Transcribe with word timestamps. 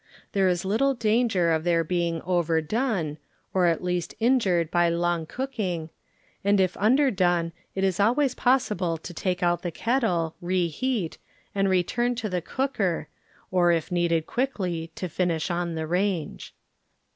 There 0.31 0.47
is 0.49 0.65
little 0.65 0.95
dan^r 0.95 1.55
of 1.55 1.63
their 1.63 1.83
being 1.83 2.23
overdone, 2.23 3.19
or 3.53 3.67
at 3.67 3.83
least 3.83 4.15
in 4.19 4.39
jured 4.39 4.71
by 4.71 4.89
long 4.89 5.27
cooking, 5.27 5.91
and 6.43 6.59
if 6.59 6.75
under 6.77 7.11
done 7.11 7.51
it 7.75 7.83
is 7.83 7.99
always 7.99 8.33
possible 8.33 8.97
to 8.97 9.13
take 9.13 9.43
out 9.43 9.61
the 9.61 9.69
kettle, 9.69 10.35
reheat, 10.41 11.19
and 11.53 11.69
return 11.69 12.15
to 12.15 12.29
the 12.29 12.41
cooker, 12.41 13.09
or 13.51 13.71
if 13.71 13.91
needed 13.91 14.25
quickly, 14.25 14.91
to 14.95 15.07
finish 15.07 15.51
on 15.51 15.75
the 15.75 15.85
range. 15.85 16.55